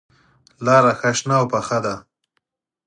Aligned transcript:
لاره 0.65 0.91
ښه 0.99 1.09
شنه 1.19 1.35
او 1.39 1.45
پوخه 1.51 1.77
ده. 1.85 1.95